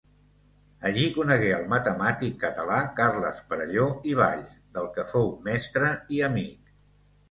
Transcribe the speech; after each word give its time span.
Allí 0.89 1.03
conegué 1.17 1.51
el 1.57 1.67
matemàtic 1.73 2.41
català 2.47 2.81
Carles 3.03 3.45
Perelló 3.53 3.87
i 4.15 4.19
Valls, 4.25 4.59
del 4.81 4.93
que 4.99 5.09
fou 5.17 5.33
mestre 5.51 5.97
i 6.19 6.29
amic. 6.35 6.79